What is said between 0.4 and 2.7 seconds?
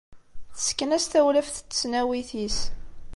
Tessken-as tawlaft n tesnawit-is.